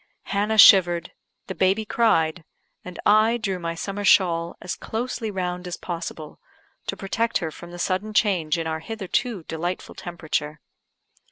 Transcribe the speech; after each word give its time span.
Hannah 0.23 0.57
shivered; 0.57 1.11
the 1.45 1.53
baby 1.53 1.85
cried, 1.85 2.43
and 2.83 2.97
I 3.05 3.37
drew 3.37 3.59
my 3.59 3.75
summer 3.75 4.03
shawl 4.03 4.57
as 4.59 4.75
closely 4.75 5.29
round 5.29 5.67
as 5.67 5.77
possible, 5.77 6.39
to 6.87 6.97
protect 6.97 7.37
her 7.37 7.51
from 7.51 7.69
the 7.69 7.77
sudden 7.77 8.11
change 8.11 8.57
in 8.57 8.65
our 8.65 8.79
hitherto 8.79 9.43
delightful 9.43 9.93
temperature. 9.93 10.59